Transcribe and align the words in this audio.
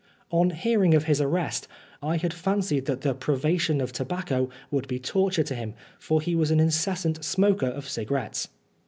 On 0.31 0.49
hearing 0.49 0.95
of 0.95 1.03
his 1.03 1.21
arrest, 1.21 1.67
I 2.01 2.17
had 2.17 2.33
fancied 2.33 2.87
that 2.87 3.01
the 3.01 3.13
privation 3.13 3.79
of 3.79 3.91
tobacco 3.93 4.49
would 4.71 4.87
be 4.87 4.97
torture 4.97 5.43
to 5.43 5.53
him, 5.53 5.75
for 5.99 6.21
he 6.21 6.33
was 6.33 6.49
an 6.49 6.59
incessant 6.59 7.23
smoker 7.23 7.67
of 7.67 7.87
cigarettes. 7.87 8.47